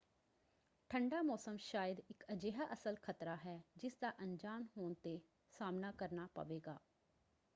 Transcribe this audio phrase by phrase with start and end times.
[0.91, 5.19] ਠੰਡਾ ਮੌਸਮ ਸ਼ਾਇਦ ਇੱਕ ਅਜਿਹਾ ਅਸਲ ਖਤਰਾ ਹੈ ਜਿਸਦਾ ਅਣਜਾਣ ਹੋਣ 'ਤੇ
[5.53, 6.77] ਸਾਹਮਣਾ ਕਰਨਾ ਪਵੇਗਾ।